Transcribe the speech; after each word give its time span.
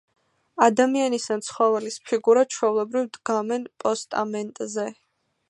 ადამიანის 0.67 1.27
ან 1.35 1.43
ცხოველის 1.47 1.99
ფიგურა, 2.07 2.45
ჩვეულებრივ, 2.55 3.07
დგამენ 3.19 3.69
პოსტამენტზე. 3.85 4.91